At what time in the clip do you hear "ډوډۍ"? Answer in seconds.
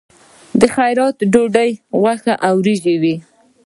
1.33-1.71